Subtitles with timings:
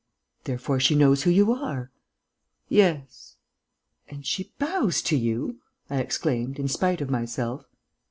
[0.45, 1.91] "Therefore she knows who you are."
[2.67, 3.35] "Yes."
[4.09, 5.59] "And she bows to you?"
[5.91, 7.67] I exclaimed, in spite of myself.